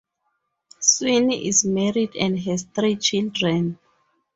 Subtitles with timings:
[0.79, 3.77] Swinney is married and has three children.